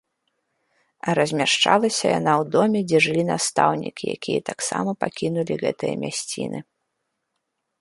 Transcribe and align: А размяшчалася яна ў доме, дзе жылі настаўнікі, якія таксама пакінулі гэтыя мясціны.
А 1.09 1.13
размяшчалася 1.19 2.07
яна 2.19 2.33
ў 2.41 2.47
доме, 2.55 2.79
дзе 2.91 2.97
жылі 3.07 3.23
настаўнікі, 3.33 4.03
якія 4.19 4.39
таксама 4.49 4.89
пакінулі 5.05 5.53
гэтыя 5.65 5.95
мясціны. 6.07 6.59